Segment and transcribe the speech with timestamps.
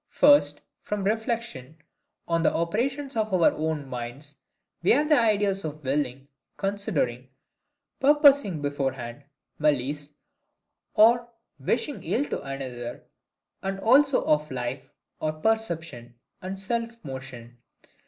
[0.09, 1.77] First, from REFLECTION
[2.27, 4.39] on the operations of our own minds,
[4.81, 6.27] we have the ideas of willing,
[6.57, 7.29] considering,
[7.99, 9.25] purposing beforehand,
[9.59, 10.15] malice,
[10.95, 11.27] or
[11.59, 13.03] wishing ill to another;
[13.61, 17.59] and also of life, or perception, and self motion.